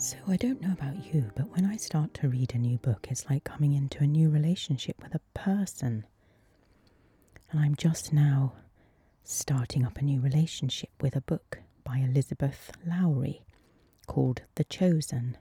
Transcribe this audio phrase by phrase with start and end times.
[0.00, 3.08] So, I don't know about you, but when I start to read a new book,
[3.10, 6.06] it's like coming into a new relationship with a person.
[7.50, 8.52] And I'm just now
[9.24, 13.42] starting up a new relationship with a book by Elizabeth Lowry
[14.06, 15.36] called The Chosen.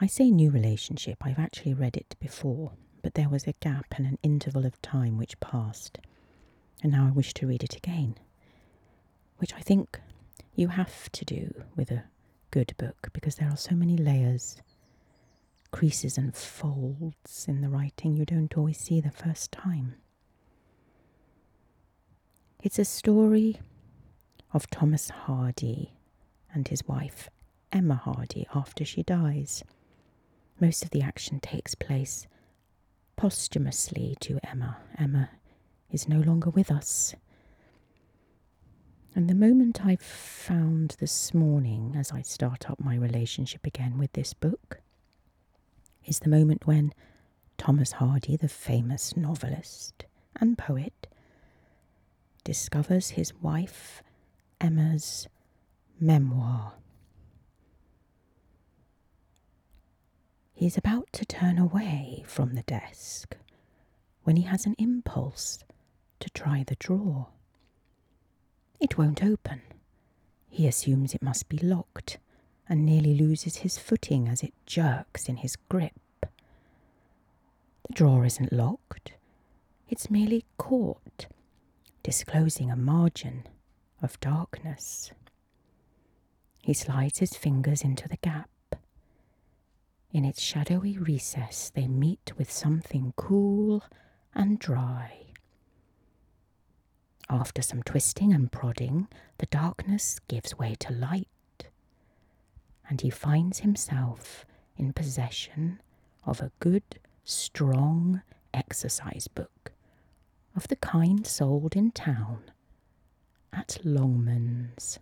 [0.00, 2.72] I say new relationship, I've actually read it before,
[3.02, 5.98] but there was a gap and an interval of time which passed,
[6.82, 8.16] and now I wish to read it again,
[9.38, 10.00] which I think
[10.56, 12.04] you have to do with a
[12.54, 14.62] good book because there are so many layers,
[15.72, 19.96] creases, and folds in the writing you don't always see the first time.
[22.62, 23.58] It's a story
[24.52, 25.94] of Thomas Hardy
[26.52, 27.28] and his wife,
[27.72, 29.64] Emma Hardy, after she dies.
[30.60, 32.28] Most of the action takes place
[33.16, 34.76] posthumously to Emma.
[34.96, 35.28] Emma
[35.90, 37.16] is no longer with us.
[39.14, 44.12] And the moment I've found this morning as I start up my relationship again with
[44.12, 44.80] this book
[46.04, 46.92] is the moment when
[47.56, 50.04] Thomas Hardy, the famous novelist
[50.40, 51.06] and poet,
[52.42, 54.02] discovers his wife
[54.60, 55.28] Emma's
[56.00, 56.72] memoir.
[60.54, 63.36] He is about to turn away from the desk
[64.24, 65.62] when he has an impulse
[66.18, 67.28] to try the drawer.
[68.84, 69.62] It won't open.
[70.50, 72.18] He assumes it must be locked
[72.68, 75.98] and nearly loses his footing as it jerks in his grip.
[76.20, 79.14] The drawer isn't locked,
[79.88, 81.28] it's merely caught,
[82.02, 83.44] disclosing a margin
[84.02, 85.12] of darkness.
[86.58, 88.50] He slides his fingers into the gap.
[90.12, 93.82] In its shadowy recess, they meet with something cool
[94.34, 95.23] and dry.
[97.30, 99.08] After some twisting and prodding,
[99.38, 101.28] the darkness gives way to light,
[102.88, 104.44] and he finds himself
[104.76, 105.80] in possession
[106.24, 106.82] of a good,
[107.24, 109.72] strong exercise book
[110.54, 112.42] of the kind sold in town
[113.52, 114.98] at Longman's.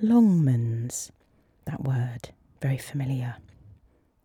[0.00, 1.10] Longman's,
[1.64, 2.30] that word,
[2.60, 3.36] very familiar,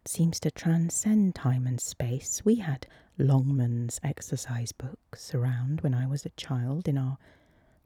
[0.05, 2.41] seems to transcend time and space.
[2.43, 2.85] We had
[3.19, 7.17] Longman's exercise books around when I was a child in our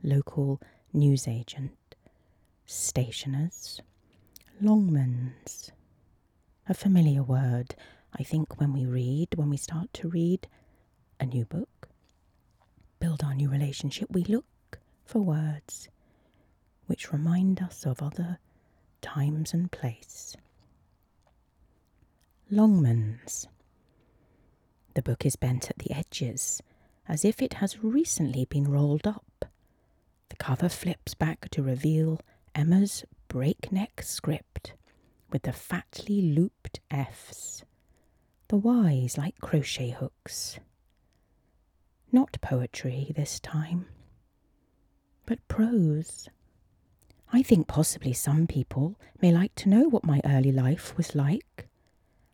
[0.01, 0.61] local
[0.93, 1.95] newsagent
[2.65, 3.81] stationers.
[4.61, 5.71] Longman's,
[6.69, 7.75] a familiar word,
[8.17, 10.47] I think, when we read, when we start to read
[11.19, 11.89] a new book,
[12.99, 15.89] build our new relationship, we look for words
[16.85, 18.39] which remind us of other
[19.01, 20.35] times and place.
[22.49, 23.47] Longman's
[24.97, 26.59] the book is bent at the edges,
[27.07, 29.45] as if it has recently been rolled up.
[30.29, 32.19] The cover flips back to reveal
[32.55, 34.73] Emma's breakneck script
[35.31, 37.63] with the fatly looped F's,
[38.47, 40.57] the Y's like crochet hooks.
[42.11, 43.85] Not poetry this time,
[45.27, 46.27] but prose.
[47.31, 51.67] I think possibly some people may like to know what my early life was like,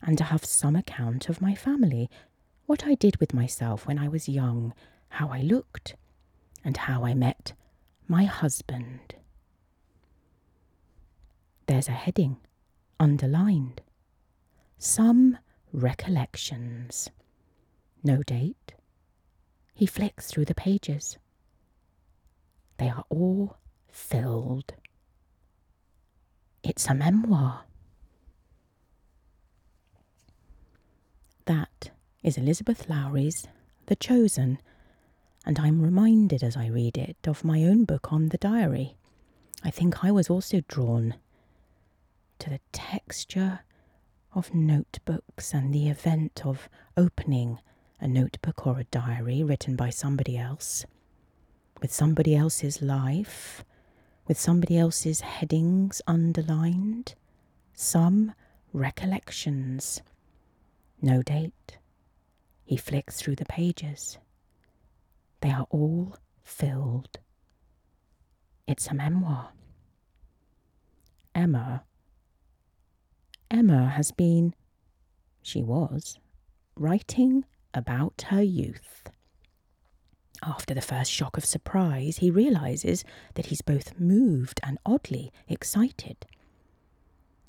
[0.00, 2.08] and to have some account of my family
[2.66, 4.72] what I did with myself when I was young,
[5.08, 5.96] how I looked,
[6.64, 7.52] and how I met
[8.08, 9.14] my husband.
[11.66, 12.38] There's a heading,
[13.00, 13.80] underlined.
[14.78, 15.38] Some
[15.72, 17.10] recollections.
[18.02, 18.74] No date.
[19.74, 21.18] He flicks through the pages.
[22.76, 23.56] They are all
[23.90, 24.74] filled.
[26.62, 27.64] It's a memoir.
[31.46, 31.90] That
[32.24, 33.46] is Elizabeth Lowry's
[33.84, 34.58] The Chosen,
[35.44, 38.96] and I'm reminded as I read it of my own book on the diary.
[39.62, 41.16] I think I was also drawn
[42.38, 43.60] to the texture
[44.32, 47.58] of notebooks and the event of opening
[48.00, 50.86] a notebook or a diary written by somebody else,
[51.82, 53.66] with somebody else's life,
[54.26, 57.16] with somebody else's headings underlined,
[57.74, 58.32] some
[58.72, 60.00] recollections,
[61.02, 61.76] no date,
[62.64, 64.18] he flicks through the pages.
[65.40, 67.18] They are all filled.
[68.66, 69.50] It's a memoir.
[71.34, 71.84] Emma.
[73.50, 74.54] Emma has been,
[75.42, 76.18] she was,
[76.76, 77.44] writing
[77.74, 79.10] about her youth.
[80.42, 86.26] After the first shock of surprise, he realizes that he's both moved and oddly excited.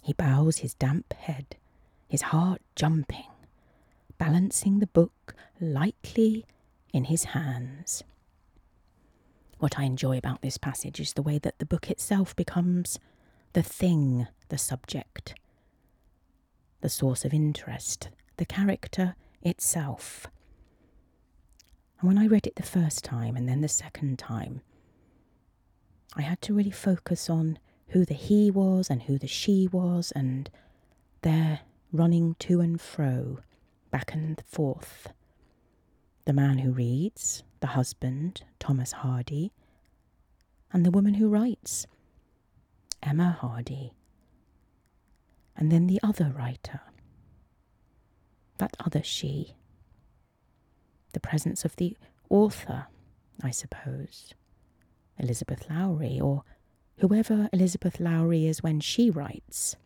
[0.04, 1.56] He bows his damp head,
[2.08, 3.26] his heart jumping
[4.18, 6.46] balancing the book lightly
[6.94, 8.04] in his hands.
[9.60, 13.00] What I enjoy about this passage is the way that the book itself becomes
[13.54, 15.36] the thing, the subject,
[16.82, 20.28] the source of interest, the character itself.
[22.00, 24.62] And when I read it the first time and then the second time,
[26.16, 27.60] I had to really focus on
[27.90, 30.50] who the he was and who the she was and
[31.22, 33.40] their running to and fro,
[33.96, 35.14] back and forth.
[36.26, 39.54] The man who reads, the husband, Thomas Hardy,
[40.74, 41.88] and the woman who writes,
[43.02, 43.94] Emma Hardy.
[45.56, 46.82] And then the other writer,
[48.58, 49.56] that other she,
[51.14, 51.96] the presence of the
[52.30, 52.88] author,
[53.42, 54.34] I suppose,
[55.18, 56.44] Elizabeth Lowry, or
[56.98, 59.78] whoever Elizabeth Lowry is when she writes.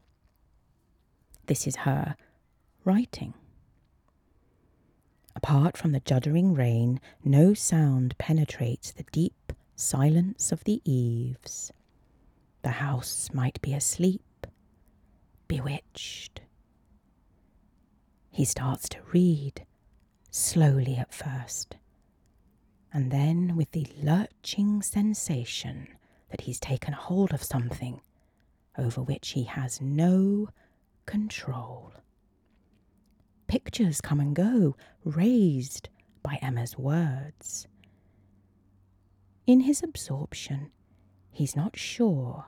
[1.45, 2.15] This is her
[2.83, 3.35] writing.
[5.41, 11.71] Apart from the juddering rain, no sound penetrates the deep silence of the eaves.
[12.62, 14.45] The house might be asleep,
[15.47, 16.41] bewitched.
[18.30, 19.65] He starts to read,
[20.30, 21.77] slowly at first,
[22.91, 25.88] and then with the lurching sensation
[26.31, 28.01] that he's taken hold of something
[28.77, 30.50] over which he has no
[31.06, 31.94] control.
[33.50, 35.90] Pictures come and go, raised
[36.22, 37.68] by Emma's words.
[39.48, 40.69] In his absorption,
[41.31, 42.46] he's not sure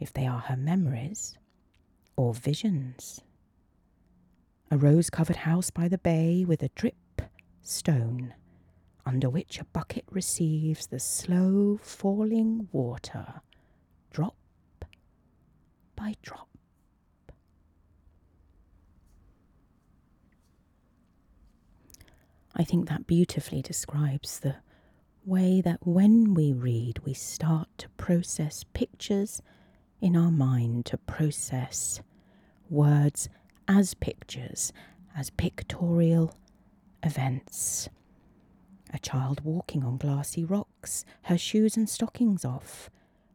[0.00, 1.36] if they are her memories
[2.16, 3.20] or visions.
[4.70, 7.20] A rose covered house by the bay with a drip
[7.60, 8.32] stone
[9.04, 13.42] under which a bucket receives the slow falling water,
[14.10, 14.36] drop
[15.94, 16.51] by drop.
[22.62, 24.54] I think that beautifully describes the
[25.24, 29.42] way that when we read, we start to process pictures
[30.00, 32.00] in our mind, to process
[32.70, 33.28] words
[33.66, 34.72] as pictures,
[35.16, 36.36] as pictorial
[37.02, 37.88] events.
[38.94, 42.90] A child walking on glassy rocks, her shoes and stockings off,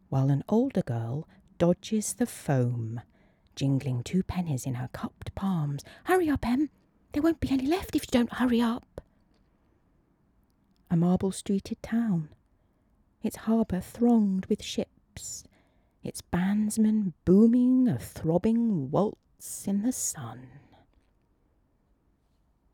[0.08, 1.28] while an older girl
[1.58, 3.02] dodges the foam,
[3.58, 5.84] jingling two pennies in her cupped palms.
[6.06, 6.70] Hurry up, Em!
[7.12, 9.02] There won't be any left if you don't hurry up.
[10.90, 12.30] A marble streeted town,
[13.22, 15.44] its harbour thronged with ships,
[16.04, 20.48] its bandsmen booming a throbbing waltz in the sun.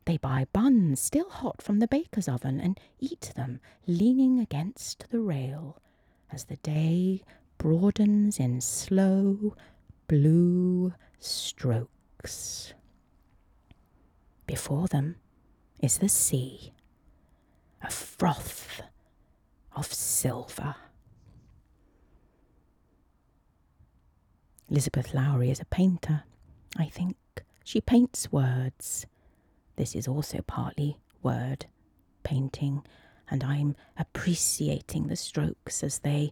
[0.06, 5.20] They buy buns still hot from the baker's oven and eat them leaning against the
[5.20, 5.82] rail
[6.32, 7.24] as the day
[7.58, 9.56] broadens in slow
[10.08, 12.74] blue strokes.
[14.46, 15.16] Before them
[15.82, 16.73] is the sea,
[17.84, 18.82] a froth
[19.76, 20.76] of silver.
[24.70, 26.24] Elizabeth Lowry is a painter,
[26.78, 27.18] I think.
[27.64, 29.06] She paints words
[29.76, 31.66] this is also partly word
[32.24, 32.84] painting,
[33.30, 36.32] and I'm appreciating the strokes as they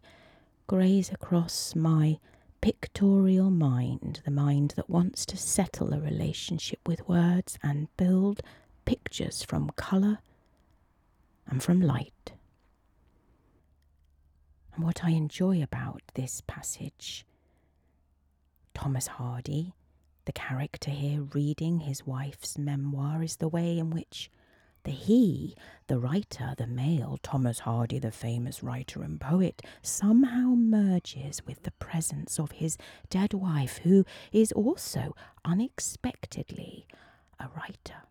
[0.67, 2.19] graze across my
[2.61, 8.41] pictorial mind, the mind that wants to settle a relationship with words and build
[8.85, 10.19] pictures from colour
[11.47, 12.33] and from light.
[14.75, 17.25] And what I enjoy about this passage,
[18.73, 19.73] Thomas Hardy
[20.25, 24.29] the character here reading his wife's memoir is the way in which
[24.83, 25.55] the he,
[25.87, 31.71] the writer, the male, Thomas Hardy, the famous writer and poet, somehow merges with the
[31.71, 32.77] presence of his
[33.09, 36.87] dead wife, who is also unexpectedly
[37.39, 38.03] a writer.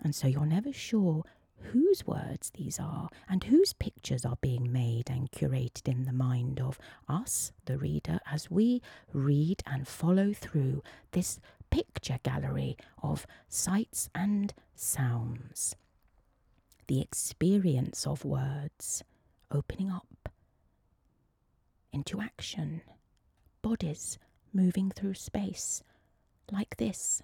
[0.00, 1.24] And so you're never sure
[1.64, 6.60] whose words these are and whose pictures are being made and curated in the mind
[6.60, 6.78] of
[7.08, 11.38] us, the reader, as we read and follow through this
[11.70, 15.74] picture gallery of sights and sounds.
[16.86, 19.02] The experience of words
[19.50, 20.28] opening up
[21.92, 22.82] into action,
[23.62, 24.18] bodies
[24.52, 25.82] moving through space
[26.52, 27.22] like this.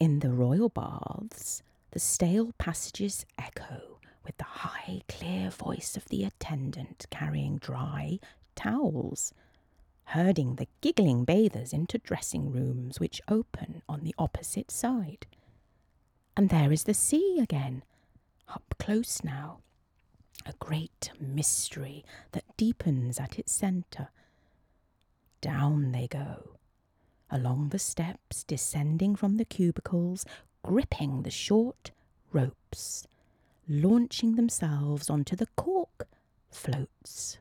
[0.00, 1.62] In the royal baths,
[1.92, 8.18] the stale passages echo with the high, clear voice of the attendant carrying dry
[8.54, 9.32] towels,
[10.06, 15.26] herding the giggling bathers into dressing rooms which open on the opposite side.
[16.36, 17.82] And there is the sea again,
[18.48, 19.60] up close now,
[20.44, 24.08] a great mystery that deepens at its centre.
[25.40, 26.56] Down they go,
[27.30, 30.24] along the steps, descending from the cubicles,
[30.66, 31.92] gripping the short
[32.32, 33.06] ropes,
[33.68, 36.08] launching themselves onto the cork
[36.50, 37.38] floats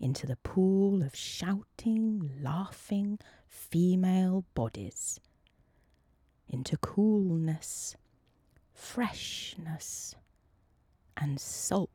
[0.00, 5.20] into the pool of shouting, laughing female bodies,
[6.48, 7.94] into coolness,
[8.72, 10.14] freshness,
[11.18, 11.90] and saltness.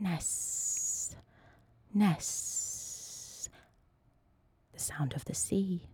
[0.00, 1.14] Ness,
[1.94, 3.48] ness,
[4.72, 5.91] the sound of the sea.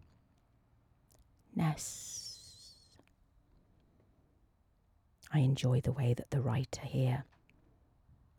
[1.58, 2.76] Ness.
[5.32, 7.24] I enjoy the way that the writer here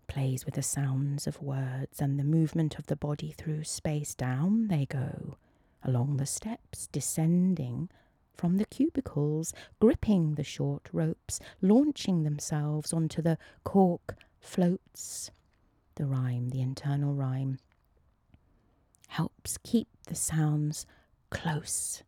[0.07, 4.15] plays with the sounds of words and the movement of the body through space.
[4.15, 5.37] Down they go,
[5.83, 7.89] along the steps, descending
[8.35, 15.29] from the cubicles, gripping the short ropes, launching themselves onto the cork floats.
[15.95, 17.59] The rhyme, the internal rhyme,
[19.09, 20.85] helps keep the sounds
[21.29, 22.01] close,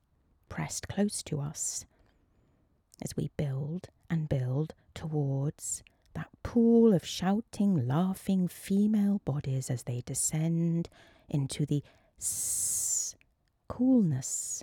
[0.52, 1.86] pressed close to us
[3.02, 5.82] as we build and build towards
[6.14, 10.90] that pool of shouting, laughing female bodies as they descend
[11.30, 11.82] into the
[12.20, 13.16] s-
[13.70, 14.62] coolness,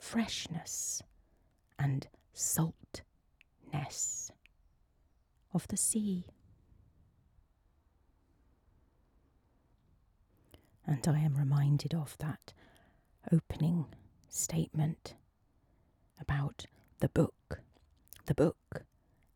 [0.00, 1.00] freshness,
[1.78, 4.32] and saltness
[5.54, 6.24] of the sea.
[10.84, 12.52] And I am reminded of that
[13.30, 13.86] opening
[14.28, 15.14] statement
[16.20, 16.66] about
[17.00, 17.60] the book,
[18.26, 18.84] the book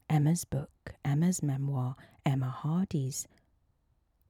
[0.09, 3.27] Emma's book, Emma's memoir, Emma Hardy's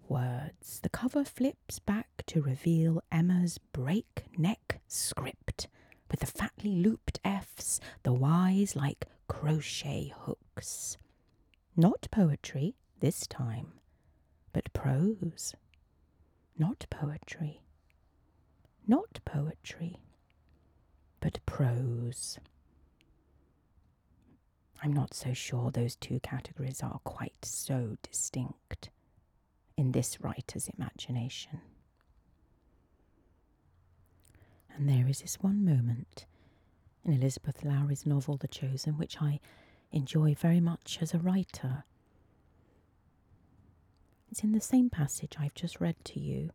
[0.08, 0.80] words.
[0.80, 5.68] The cover flips back to reveal Emma's breakneck script
[6.10, 10.96] with the fatly looped F's, the Y's like crochet hooks.
[11.76, 13.72] Not poetry this time,
[14.52, 15.54] but prose.
[16.56, 17.62] Not poetry.
[18.86, 19.98] Not poetry,
[21.24, 22.38] but prose.
[24.82, 28.90] I'm not so sure those two categories are quite so distinct
[29.74, 31.62] in this writer's imagination.
[34.76, 36.26] And there is this one moment
[37.06, 39.40] in Elizabeth Lowry's novel, The Chosen, which I
[39.92, 41.84] enjoy very much as a writer.
[44.30, 46.50] It's in the same passage I've just read to you.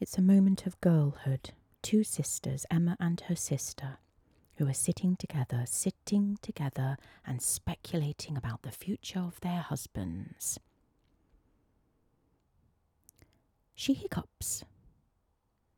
[0.00, 1.50] It's a moment of girlhood,
[1.82, 3.98] two sisters, Emma and her sister
[4.56, 10.58] who are sitting together, sitting together and speculating about the future of their husbands.
[13.74, 14.64] She hiccups.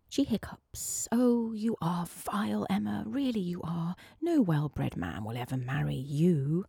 [0.09, 1.09] She hiccups.
[1.11, 3.03] Oh, you are vile, Emma.
[3.05, 3.97] Really, you are.
[4.21, 6.67] No well bred man will ever marry you.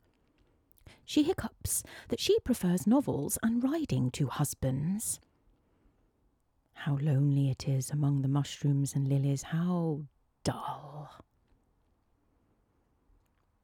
[1.06, 5.20] She hiccups that she prefers novels and riding to husbands.
[6.84, 9.44] How lonely it is among the mushrooms and lilies.
[9.44, 10.02] How
[10.44, 11.24] dull.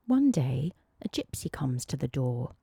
[0.08, 0.72] One day,
[1.02, 2.54] a gypsy comes to the door.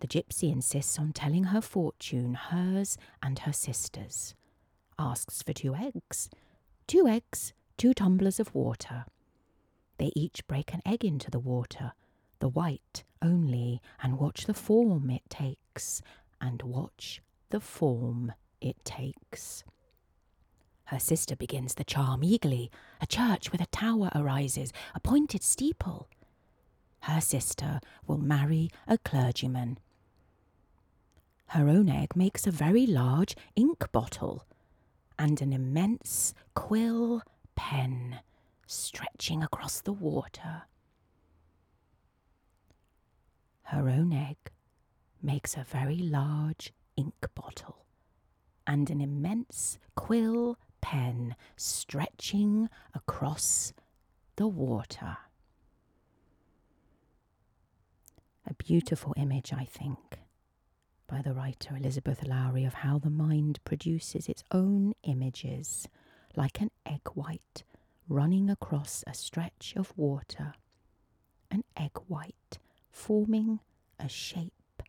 [0.00, 4.34] The gypsy insists on telling her fortune, hers and her sister's.
[4.98, 6.28] Asks for two eggs.
[6.86, 9.06] Two eggs, two tumblers of water.
[9.96, 11.92] They each break an egg into the water,
[12.40, 16.02] the white only, and watch the form it takes,
[16.42, 19.64] and watch the form it takes.
[20.86, 22.70] Her sister begins the charm eagerly.
[23.00, 26.08] A church with a tower arises, a pointed steeple.
[27.00, 29.78] Her sister will marry a clergyman.
[31.48, 34.46] Her own egg makes a very large ink bottle
[35.18, 37.22] and an immense quill
[37.54, 38.20] pen
[38.66, 40.62] stretching across the water.
[43.64, 44.36] Her own egg
[45.22, 47.83] makes a very large ink bottle
[48.66, 53.72] and an immense quill pen stretching across
[54.36, 55.16] the water.
[58.46, 60.18] A beautiful image, I think,
[61.06, 65.88] by the writer Elizabeth Lowry of how the mind produces its own images
[66.36, 67.62] like an egg white
[68.08, 70.54] running across a stretch of water.
[71.50, 72.58] An egg white
[72.90, 73.60] forming
[73.98, 74.82] a shape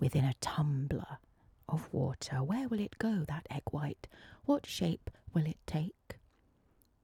[0.00, 1.18] within a tumbler
[1.72, 2.42] of water.
[2.42, 4.06] Where will it go, that egg white?
[4.44, 6.18] What shape will it take?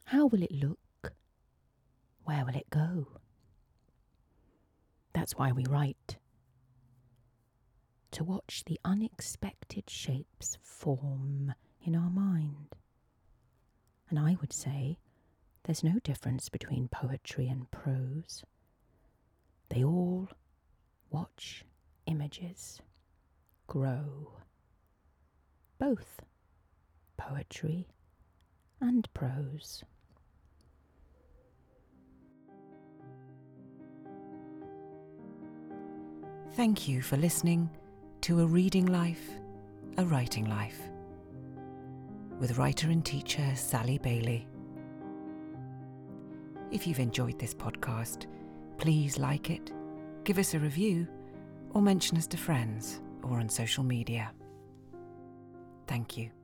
[0.05, 1.13] How will it look?
[2.25, 3.09] Where will it go?
[5.15, 6.19] That's why we write.
[8.13, 12.77] To watch the unexpected shapes form in our mind.
[14.11, 14.99] And I would say
[15.65, 18.45] there's no difference between poetry and prose.
[19.71, 20.29] They all
[21.11, 21.65] watch
[22.07, 22.81] images
[23.67, 24.33] grow
[25.79, 26.21] both
[27.17, 27.89] poetry
[28.81, 29.85] and prose.
[36.53, 37.71] Thank you for listening
[38.23, 39.31] to A Reading Life,
[39.97, 40.81] A Writing Life
[42.39, 44.47] with writer and teacher Sally Bayley.
[46.71, 48.27] If you've enjoyed this podcast,
[48.77, 49.73] please like it,
[50.25, 51.07] give us a review,
[51.71, 54.31] or mention us to friends or on social media.
[55.89, 56.38] Thank you.